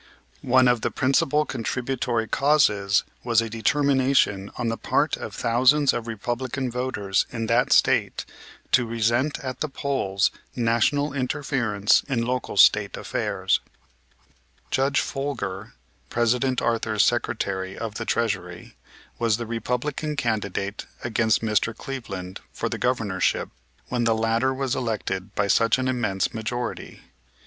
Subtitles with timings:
[0.41, 6.07] One of the principal contributory causes was a determination on the part of thousands of
[6.07, 8.25] Republican voters in that State
[8.71, 13.59] to resent at the polls National interference in local State affairs.
[14.71, 15.73] Judge Folger,
[16.09, 18.75] President Arthur's Secretary of the Treasury,
[19.19, 21.77] was the Republican candidate against Mr.
[21.77, 23.49] Cleveland for the Governorship
[23.89, 27.01] when the latter was elected by such an immense majority.